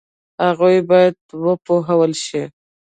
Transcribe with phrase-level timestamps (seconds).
[0.45, 2.43] هغوی باید وپوهول شي.